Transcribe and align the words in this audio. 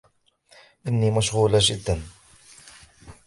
إنني 0.87 1.11
مشغولة 1.11 1.57
جداً. 1.61 2.01